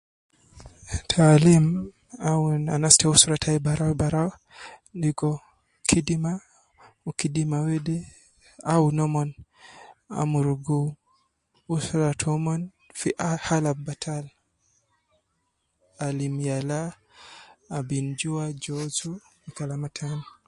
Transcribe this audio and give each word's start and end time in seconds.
Taalim 1.11 1.65
awun 2.31 2.61
anas 2.75 2.95
ta 2.99 3.05
usra 3.13 3.35
tai 3.43 3.57
barau 3.65 3.93
barau 4.01 4.31
ligo 5.01 5.31
kidima 5.89 6.31
wu 7.03 7.11
kidima 7.19 7.57
wede 7.67 7.97
awun 8.73 8.97
omon 9.05 9.29
amurugu 10.19 10.79
usra 11.75 12.09
tomon 12.21 12.61
fi 12.99 13.09
ah 13.27 13.37
hal 13.45 13.63
al 13.71 13.77
batal, 13.87 14.25
alim 16.07 16.35
yala, 16.47 16.79
abin 17.77 18.05
yala 18.19 18.45
jozu 18.63 19.11
me 19.41 19.49
Kalama 19.57 19.89
tan 19.97 20.19